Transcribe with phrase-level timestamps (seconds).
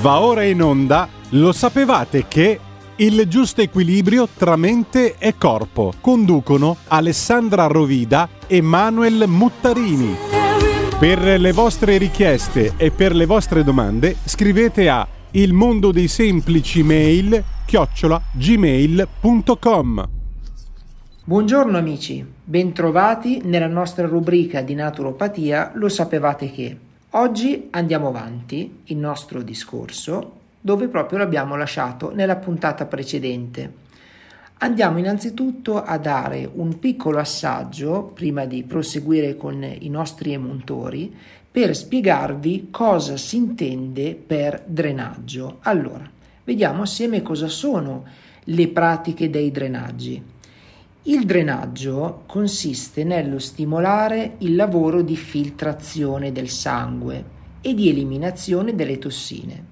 [0.00, 2.58] Va ora in onda, lo sapevate che
[2.96, 10.16] il giusto equilibrio tra mente e corpo conducono Alessandra Rovida e Manuel Muttarini.
[10.98, 16.82] Per le vostre richieste e per le vostre domande scrivete a il mondo dei semplici
[16.82, 20.08] mail chiocciola gmail.com
[21.24, 26.88] Buongiorno amici, bentrovati nella nostra rubrica di naturopatia Lo sapevate che?
[27.14, 33.72] Oggi andiamo avanti il nostro discorso dove proprio l'abbiamo lasciato nella puntata precedente.
[34.58, 41.12] Andiamo innanzitutto a dare un piccolo assaggio prima di proseguire con i nostri emuntori
[41.50, 45.56] per spiegarvi cosa si intende per drenaggio.
[45.62, 46.08] Allora,
[46.44, 48.04] vediamo assieme cosa sono
[48.44, 50.22] le pratiche dei drenaggi.
[51.04, 57.24] Il drenaggio consiste nello stimolare il lavoro di filtrazione del sangue
[57.62, 59.64] e di eliminazione delle tossine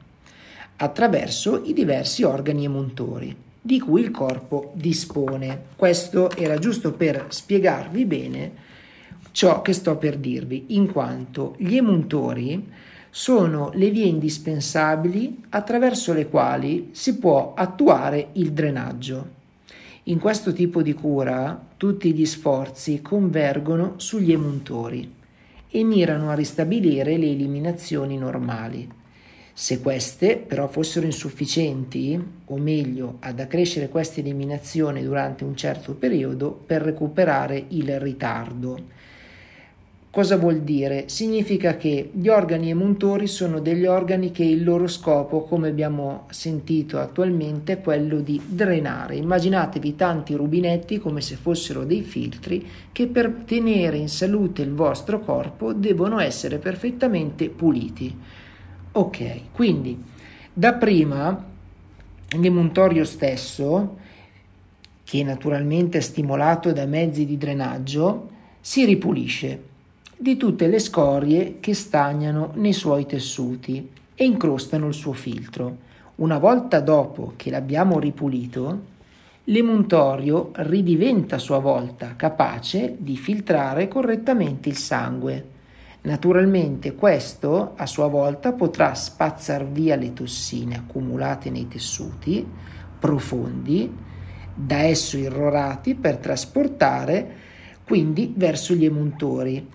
[0.76, 5.64] attraverso i diversi organi emuntori di cui il corpo dispone.
[5.76, 8.52] Questo era giusto per spiegarvi bene
[9.32, 12.72] ciò che sto per dirvi, in quanto gli emuntori
[13.10, 19.36] sono le vie indispensabili attraverso le quali si può attuare il drenaggio.
[20.08, 25.14] In questo tipo di cura tutti gli sforzi convergono sugli emuntori
[25.68, 28.90] e mirano a ristabilire le eliminazioni normali.
[29.52, 36.52] Se queste però fossero insufficienti, o meglio ad accrescere queste eliminazioni durante un certo periodo
[36.52, 38.78] per recuperare il ritardo.
[40.10, 41.10] Cosa vuol dire?
[41.10, 46.98] Significa che gli organi emuntori sono degli organi che il loro scopo, come abbiamo sentito
[46.98, 49.16] attualmente, è quello di drenare.
[49.16, 55.20] Immaginatevi tanti rubinetti come se fossero dei filtri che per tenere in salute il vostro
[55.20, 58.16] corpo devono essere perfettamente puliti.
[58.92, 60.02] Ok, quindi
[60.54, 61.44] dapprima
[62.38, 63.98] l'emuntorio stesso,
[65.04, 68.30] che naturalmente è stimolato da mezzi di drenaggio,
[68.60, 69.76] si ripulisce
[70.20, 75.86] di tutte le scorie che stagnano nei suoi tessuti e incrostano il suo filtro.
[76.16, 78.80] Una volta dopo che l'abbiamo ripulito,
[79.44, 85.56] l'emuntorio ridiventa a sua volta capace di filtrare correttamente il sangue.
[86.00, 92.44] Naturalmente questo a sua volta potrà spazzar via le tossine accumulate nei tessuti
[92.98, 93.94] profondi,
[94.52, 97.36] da esso irrorati per trasportare
[97.84, 99.66] quindi verso gli emuntori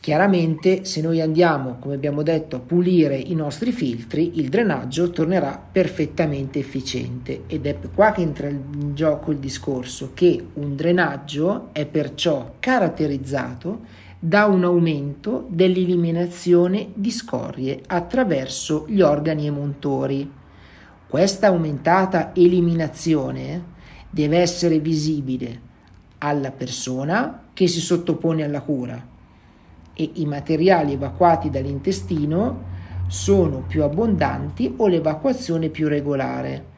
[0.00, 5.62] Chiaramente se noi andiamo, come abbiamo detto, a pulire i nostri filtri, il drenaggio tornerà
[5.70, 11.84] perfettamente efficiente ed è qua che entra in gioco il discorso che un drenaggio è
[11.84, 13.80] perciò caratterizzato
[14.18, 20.30] da un aumento dell'eliminazione di scorie attraverso gli organi emuntori.
[21.06, 23.64] Questa aumentata eliminazione
[24.08, 25.60] deve essere visibile
[26.16, 29.09] alla persona che si sottopone alla cura
[29.94, 32.68] e i materiali evacuati dall'intestino
[33.08, 36.70] sono più abbondanti o l'evacuazione più regolare.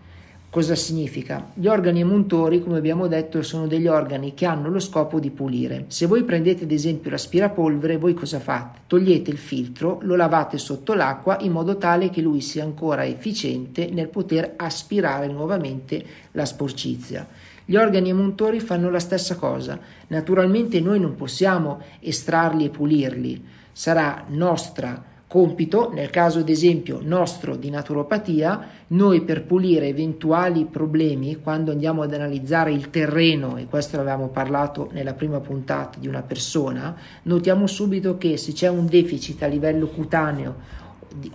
[0.52, 1.50] Cosa significa?
[1.54, 5.86] Gli organi emuntori, come abbiamo detto, sono degli organi che hanno lo scopo di pulire.
[5.88, 8.80] Se voi prendete ad esempio l'aspirapolvere, voi cosa fate?
[8.86, 13.88] Togliete il filtro, lo lavate sotto l'acqua in modo tale che lui sia ancora efficiente
[13.90, 17.26] nel poter aspirare nuovamente la sporcizia.
[17.72, 19.78] Gli organi emuntori fanno la stessa cosa.
[20.09, 23.43] Naturalmente noi non possiamo estrarli e pulirli.
[23.72, 31.37] Sarà nostra compito, nel caso ad esempio nostro di naturopatia, noi per pulire eventuali problemi,
[31.37, 36.21] quando andiamo ad analizzare il terreno, e questo l'avevamo parlato nella prima puntata di una
[36.21, 40.81] persona, notiamo subito che se c'è un deficit a livello cutaneo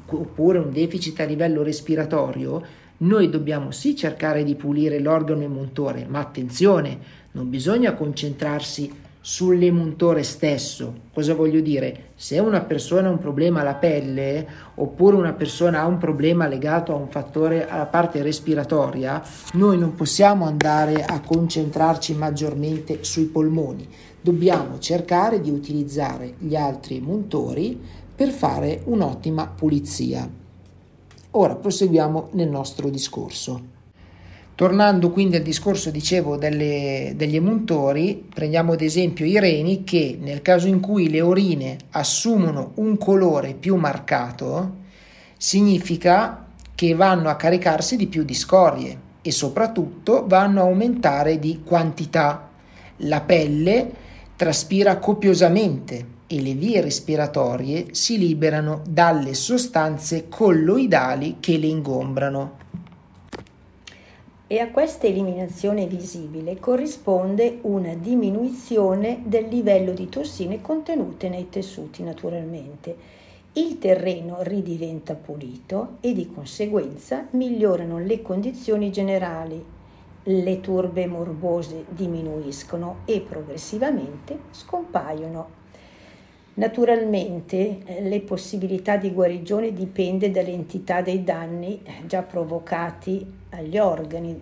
[0.05, 6.19] oppure un deficit a livello respiratorio, noi dobbiamo sì cercare di pulire l'organo emuntore, ma
[6.19, 6.99] attenzione,
[7.31, 8.91] non bisogna concentrarsi
[9.27, 10.93] sull'emuntore stesso.
[11.13, 12.11] Cosa voglio dire?
[12.15, 16.93] Se una persona ha un problema alla pelle oppure una persona ha un problema legato
[16.93, 19.21] a un fattore alla parte respiratoria,
[19.53, 23.85] noi non possiamo andare a concentrarci maggiormente sui polmoni.
[24.21, 27.79] Dobbiamo cercare di utilizzare gli altri emuntori
[28.15, 30.46] per fare un'ottima pulizia.
[31.39, 33.75] Ora proseguiamo nel nostro discorso.
[34.55, 40.41] Tornando quindi al discorso, dicevo, delle, degli emuntori, prendiamo ad esempio i reni che nel
[40.41, 44.77] caso in cui le urine assumono un colore più marcato,
[45.37, 51.61] significa che vanno a caricarsi di più di scorie e soprattutto vanno a aumentare di
[51.63, 52.49] quantità.
[53.01, 53.91] La pelle
[54.35, 62.65] traspira copiosamente e le vie respiratorie si liberano dalle sostanze colloidali che le ingombrano.
[64.49, 72.01] E a questa eliminazione visibile corrisponde una diminuzione del livello di tossine contenute nei tessuti
[72.01, 72.95] naturalmente.
[73.53, 79.61] Il terreno ridiventa pulito e di conseguenza migliorano le condizioni generali.
[80.23, 85.66] Le turbe morbose diminuiscono e progressivamente scompaiono.
[86.57, 94.41] Naturalmente eh, le possibilità di guarigione dipende dall'entità dei danni già provocati agli organi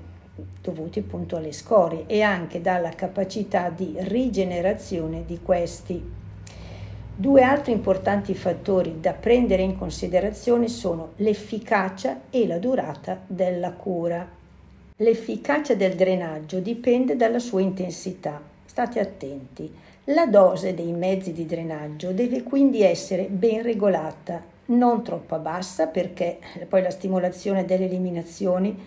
[0.62, 6.13] dovuti appunto alle scorie e anche dalla capacità di rigenerazione di questi.
[7.17, 14.25] Due altri importanti fattori da prendere in considerazione sono l'efficacia e la durata della cura.
[14.97, 18.41] L'efficacia del drenaggio dipende dalla sua intensità.
[18.65, 19.83] State attenti.
[20.09, 26.37] La dose dei mezzi di drenaggio deve quindi essere ben regolata, non troppo bassa perché
[26.69, 28.77] poi la stimolazione delle eliminazioni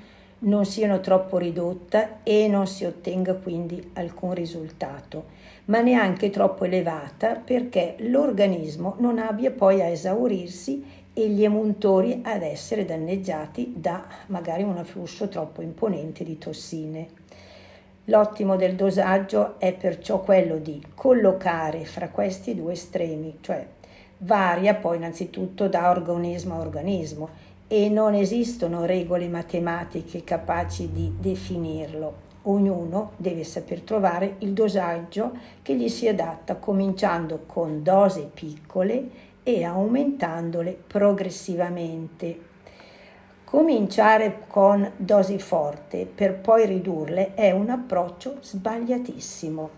[0.40, 5.24] non siano troppo ridotta e non si ottenga quindi alcun risultato,
[5.64, 12.42] ma neanche troppo elevata perché l'organismo non abbia poi a esaurirsi e gli emuntori ad
[12.42, 17.17] essere danneggiati da magari un afflusso troppo imponente di tossine.
[18.08, 23.66] L'ottimo del dosaggio è perciò quello di collocare fra questi due estremi, cioè
[24.18, 27.28] varia poi innanzitutto da organismo a organismo
[27.68, 32.26] e non esistono regole matematiche capaci di definirlo.
[32.44, 39.10] Ognuno deve saper trovare il dosaggio che gli si adatta, cominciando con dosi piccole
[39.42, 42.47] e aumentandole progressivamente.
[43.50, 49.70] Cominciare con dosi forti per poi ridurle è un approccio sbagliatissimo,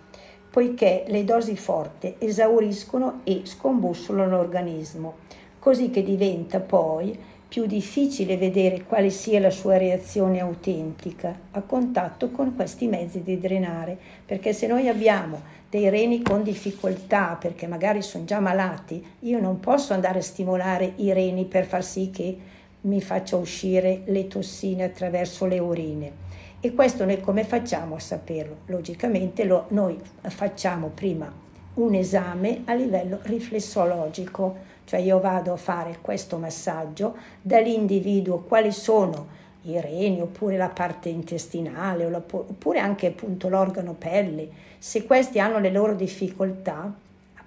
[0.50, 5.18] poiché le dosi forti esauriscono e scombussolano l'organismo,
[5.60, 12.30] così che diventa poi più difficile vedere quale sia la sua reazione autentica a contatto
[12.30, 13.96] con questi mezzi di drenare,
[14.26, 19.60] perché se noi abbiamo dei reni con difficoltà perché magari sono già malati, io non
[19.60, 24.84] posso andare a stimolare i reni per far sì che mi faccia uscire le tossine
[24.84, 26.12] attraverso le urine.
[26.60, 28.58] E questo noi come facciamo a saperlo?
[28.66, 31.32] Logicamente lo, noi facciamo prima
[31.74, 39.38] un esame a livello riflessologico, cioè io vado a fare questo massaggio, dall'individuo quali sono
[39.62, 44.48] i reni oppure la parte intestinale oppure anche appunto l'organo pelle,
[44.78, 46.92] se questi hanno le loro difficoltà,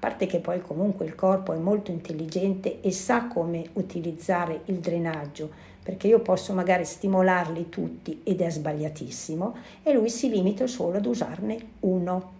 [0.03, 5.50] parte che poi comunque il corpo è molto intelligente e sa come utilizzare il drenaggio,
[5.81, 11.05] perché io posso magari stimolarli tutti ed è sbagliatissimo e lui si limita solo ad
[11.05, 12.31] usarne uno.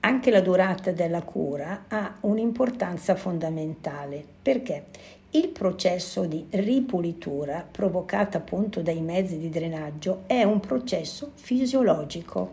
[0.00, 4.86] Anche la durata della cura ha un'importanza fondamentale perché
[5.32, 12.52] il processo di ripulitura provocato appunto dai mezzi di drenaggio è un processo fisiologico,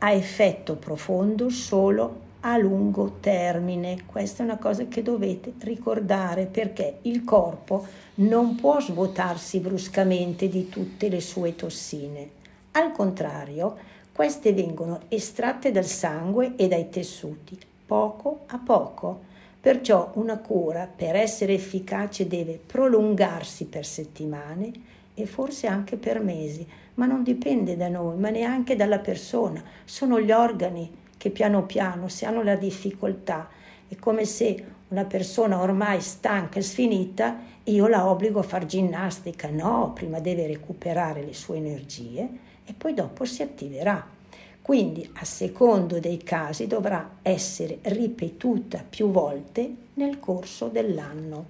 [0.00, 4.04] ha effetto profondo solo a lungo termine.
[4.06, 7.86] Questa è una cosa che dovete ricordare perché il corpo
[8.16, 12.42] non può svuotarsi bruscamente di tutte le sue tossine.
[12.72, 13.76] Al contrario,
[14.12, 19.32] queste vengono estratte dal sangue e dai tessuti, poco a poco.
[19.60, 24.70] Perciò una cura per essere efficace deve prolungarsi per settimane
[25.14, 30.20] e forse anche per mesi, ma non dipende da noi, ma neanche dalla persona, sono
[30.20, 33.48] gli organi che piano piano, se hanno la difficoltà,
[33.88, 39.48] è come se una persona ormai stanca e sfinita, io la obbligo a fare ginnastica.
[39.48, 42.28] No, prima deve recuperare le sue energie
[42.66, 44.06] e poi dopo si attiverà.
[44.60, 51.46] Quindi, a secondo dei casi, dovrà essere ripetuta più volte nel corso dell'anno.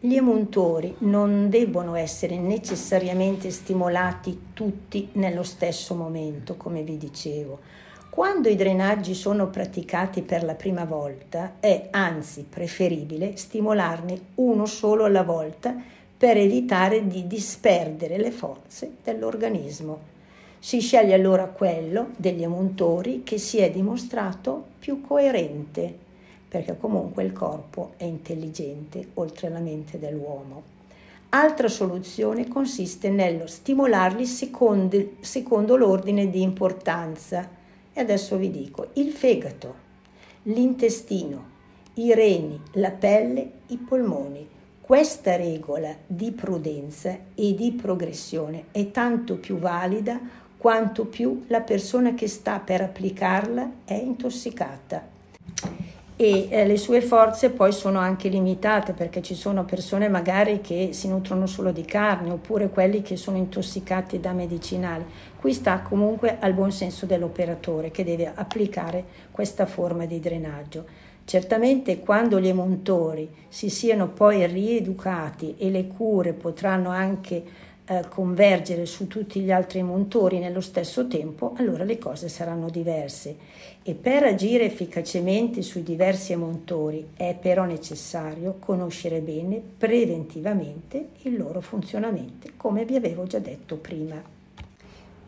[0.00, 7.78] Gli emuntori non debbono essere necessariamente stimolati tutti nello stesso momento, come vi dicevo
[8.10, 15.04] quando i drenaggi sono praticati per la prima volta è anzi preferibile stimolarne uno solo
[15.04, 15.72] alla volta
[16.18, 20.08] per evitare di disperdere le forze dell'organismo.
[20.58, 25.96] Si sceglie allora quello degli emuntori che si è dimostrato più coerente,
[26.48, 30.62] perché comunque il corpo è intelligente oltre la mente dell'uomo.
[31.28, 37.58] Altra soluzione consiste nello stimolarli secondo, secondo l'ordine di importanza
[38.00, 39.74] adesso vi dico il fegato,
[40.44, 41.48] l'intestino,
[41.94, 44.48] i reni, la pelle, i polmoni.
[44.80, 50.18] Questa regola di prudenza e di progressione è tanto più valida
[50.56, 55.18] quanto più la persona che sta per applicarla è intossicata.
[56.20, 60.90] E eh, le sue forze poi sono anche limitate perché ci sono persone magari che
[60.92, 65.02] si nutrono solo di carne oppure quelli che sono intossicati da medicinali.
[65.36, 70.84] Qui sta comunque al buon senso dell'operatore che deve applicare questa forma di drenaggio.
[71.24, 77.42] Certamente quando gli emuntori si siano poi rieducati e le cure potranno anche
[77.90, 83.36] eh, convergere su tutti gli altri montori nello stesso tempo, allora le cose saranno diverse.
[83.82, 91.60] E per agire efficacemente sui diversi emontori è però necessario conoscere bene preventivamente il loro
[91.60, 94.22] funzionamento, come vi avevo già detto prima.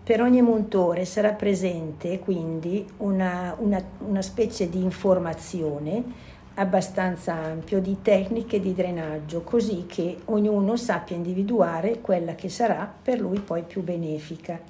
[0.04, 7.99] Per ogni montore sarà presente quindi una, una, una specie di informazione abbastanza ampio di
[8.02, 13.82] tecniche di drenaggio, così che ognuno sappia individuare quella che sarà per lui poi più
[13.82, 14.61] benefica.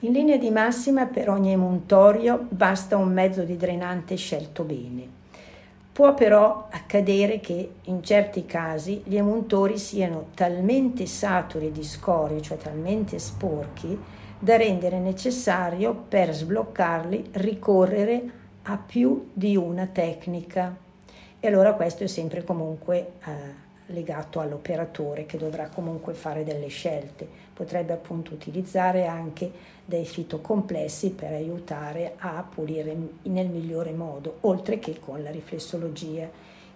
[0.00, 5.18] In linea di massima per ogni emuntorio basta un mezzo di drenante scelto bene.
[5.92, 12.56] Può però accadere che in certi casi gli emuntori siano talmente saturi di scorie, cioè
[12.56, 13.98] talmente sporchi,
[14.38, 18.22] da rendere necessario per sbloccarli ricorrere
[18.62, 20.88] a più di una tecnica.
[21.42, 23.32] E allora questo è sempre comunque eh,
[23.86, 27.26] legato all'operatore che dovrà comunque fare delle scelte.
[27.54, 29.50] Potrebbe appunto utilizzare anche
[29.86, 36.28] dei fitocomplessi per aiutare a pulire nel migliore modo, oltre che con la riflessologia.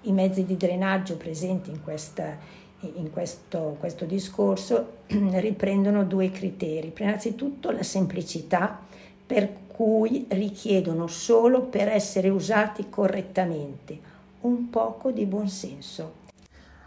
[0.03, 2.39] I mezzi di drenaggio presenti in, questa,
[2.81, 6.91] in questo, questo discorso riprendono due criteri.
[6.97, 8.81] Innanzitutto la semplicità
[9.27, 14.13] per cui richiedono solo per essere usati correttamente
[14.45, 16.23] un poco di buonsenso.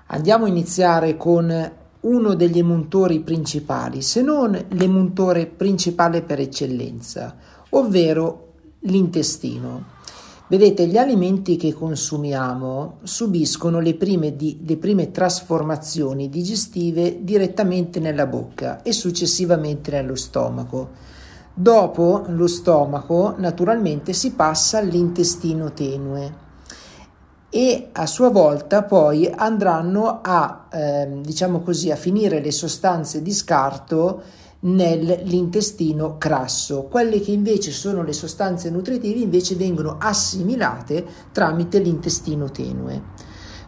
[0.07, 7.35] Andiamo a iniziare con uno degli emuntori principali, se non l'emuntore principale per eccellenza,
[7.71, 9.95] ovvero l'intestino.
[10.49, 18.27] Vedete, gli alimenti che consumiamo subiscono le prime, di, le prime, trasformazioni digestive direttamente nella
[18.27, 20.89] bocca e successivamente nello stomaco.
[21.53, 26.45] Dopo lo stomaco, naturalmente, si passa all'intestino tenue
[27.49, 33.31] e a sua volta poi andranno a, eh, diciamo così, a finire le sostanze di
[33.31, 34.21] scarto
[34.59, 36.83] nell'intestino crasso.
[36.83, 43.01] Quelle che invece sono le sostanze nutritive invece vengono assimilate tramite l'intestino tenue.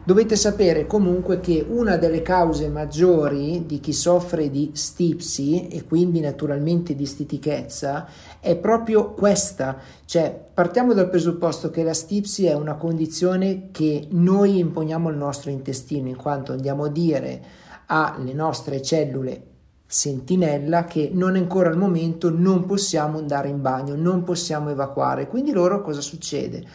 [0.09, 6.19] Dovete sapere comunque che una delle cause maggiori di chi soffre di stipsi e quindi
[6.19, 8.07] naturalmente di stitichezza
[8.39, 14.57] è proprio questa, cioè partiamo dal presupposto che la stipsi è una condizione che noi
[14.57, 17.43] imponiamo al nostro intestino in quanto andiamo a dire
[17.85, 19.43] alle nostre cellule
[19.85, 25.27] sentinella che non è ancora il momento, non possiamo andare in bagno, non possiamo evacuare.
[25.27, 26.65] Quindi loro cosa succede?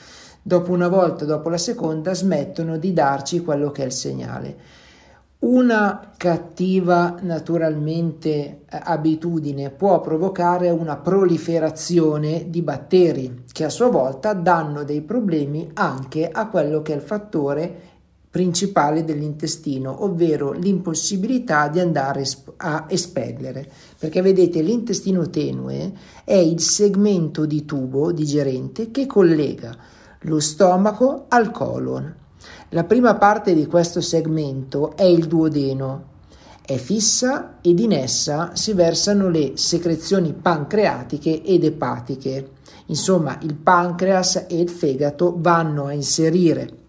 [0.46, 4.56] Dopo una volta, dopo la seconda, smettono di darci quello che è il segnale.
[5.38, 14.84] Una cattiva, naturalmente, abitudine può provocare una proliferazione di batteri che a sua volta danno
[14.84, 17.92] dei problemi anche a quello che è il fattore
[18.30, 22.24] principale dell'intestino, ovvero l'impossibilità di andare
[22.56, 23.66] a espellere.
[23.98, 25.92] Perché vedete, l'intestino tenue
[26.24, 29.93] è il segmento di tubo digerente che collega
[30.24, 32.14] lo stomaco al colon.
[32.70, 36.12] La prima parte di questo segmento è il duodeno.
[36.64, 42.50] È fissa ed in essa si versano le secrezioni pancreatiche ed epatiche.
[42.86, 46.82] Insomma, il pancreas e il fegato vanno a inserire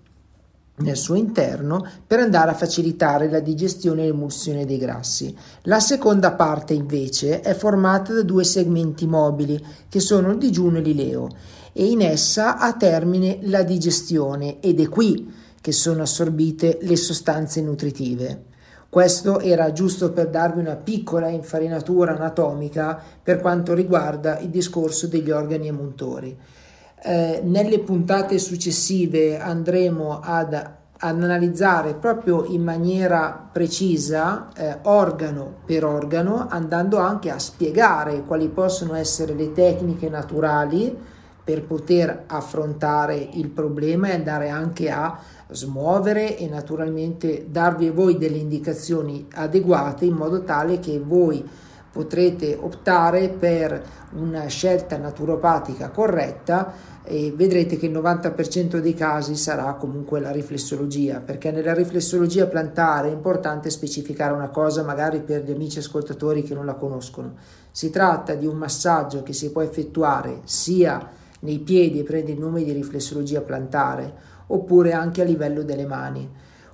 [0.78, 5.36] nel suo interno per andare a facilitare la digestione e l'emulsione dei grassi.
[5.64, 10.82] La seconda parte invece è formata da due segmenti mobili che sono il digiuno e
[10.82, 11.30] l'ileo
[11.78, 15.30] e in essa ha termine la digestione ed è qui
[15.60, 18.44] che sono assorbite le sostanze nutritive.
[18.88, 25.32] Questo era giusto per darvi una piccola infarinatura anatomica per quanto riguarda il discorso degli
[25.32, 26.38] organi emuntori.
[27.04, 30.54] Eh, nelle puntate successive andremo ad,
[31.00, 38.96] analizzare proprio in maniera precisa eh, organo per organo, andando anche a spiegare quali possono
[38.96, 41.14] essere le tecniche naturali
[41.46, 48.38] per poter affrontare il problema e andare anche a smuovere e naturalmente darvi voi delle
[48.38, 51.48] indicazioni adeguate in modo tale che voi
[51.92, 53.82] potrete optare per
[54.16, 56.74] una scelta naturopatica corretta
[57.04, 63.10] e vedrete che il 90% dei casi sarà comunque la riflessologia, perché nella riflessologia plantare
[63.10, 67.36] è importante specificare una cosa magari per gli amici ascoltatori che non la conoscono.
[67.70, 72.66] Si tratta di un massaggio che si può effettuare sia nei piedi prende i numeri
[72.66, 74.14] di riflessologia plantare,
[74.48, 76.30] oppure anche a livello delle mani.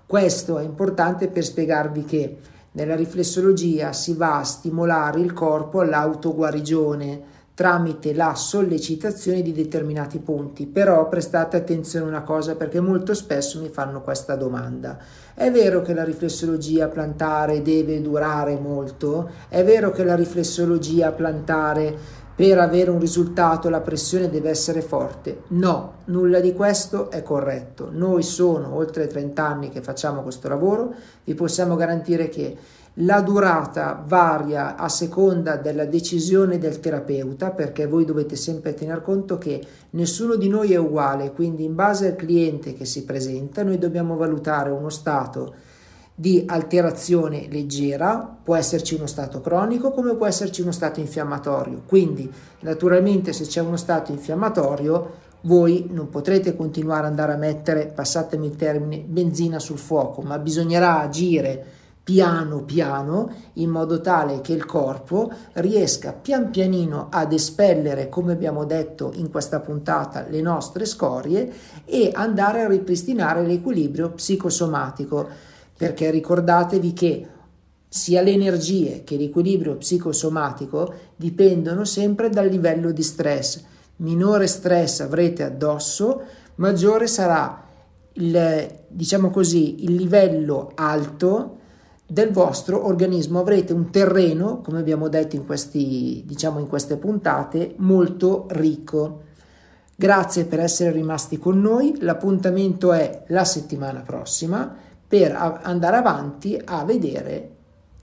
[0.06, 2.38] Questo è importante per spiegarvi che
[2.72, 10.66] nella riflessologia si va a stimolare il corpo all'autoguarigione tramite la sollecitazione di determinati punti.
[10.66, 14.98] Però prestate attenzione a una cosa perché molto spesso mi fanno questa domanda.
[15.34, 19.30] È vero che la riflessologia plantare deve durare molto?
[19.48, 25.44] È vero che la riflessologia plantare per avere un risultato la pressione deve essere forte?
[25.50, 27.90] No, nulla di questo è corretto.
[27.92, 32.58] Noi sono oltre 30 anni che facciamo questo lavoro, vi possiamo garantire che
[32.96, 39.38] la durata varia a seconda della decisione del terapeuta perché voi dovete sempre tener conto
[39.38, 43.78] che nessuno di noi è uguale, quindi in base al cliente che si presenta noi
[43.78, 45.54] dobbiamo valutare uno stato
[46.14, 51.82] di alterazione leggera, può esserci uno stato cronico come può esserci uno stato infiammatorio.
[51.86, 57.88] Quindi naturalmente se c'è uno stato infiammatorio voi non potrete continuare ad andare a mettere,
[57.88, 61.66] passatemi il termine, benzina sul fuoco, ma bisognerà agire
[62.04, 68.66] piano piano in modo tale che il corpo riesca pian pianino ad espellere, come abbiamo
[68.66, 71.52] detto in questa puntata, le nostre scorie
[71.86, 75.50] e andare a ripristinare l'equilibrio psicosomatico,
[75.82, 77.28] perché ricordatevi che
[77.90, 83.64] sia le energie che l'equilibrio psicosomatico dipendono sempre dal livello di stress.
[83.96, 86.22] Minore stress avrete addosso,
[86.58, 87.66] maggiore sarà
[88.14, 91.58] il, diciamo così, il livello alto
[92.06, 97.74] del vostro organismo avrete un terreno, come abbiamo detto in, questi, diciamo in queste puntate,
[97.78, 99.24] molto ricco.
[99.96, 106.86] Grazie per essere rimasti con noi, l'appuntamento è la settimana prossima per andare avanti a
[106.86, 107.50] vedere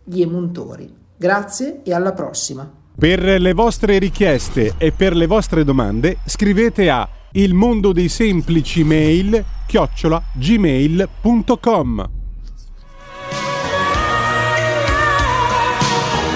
[0.05, 0.95] gli emuntori.
[1.17, 2.71] Grazie e alla prossima.
[2.99, 8.85] Per le vostre richieste e per le vostre domande scrivete a il mondo dei semplici
[8.85, 12.11] mail chiocciola gmail.com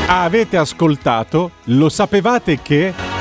[0.07, 1.51] Avete ascoltato?
[1.65, 3.12] Lo sapevate che...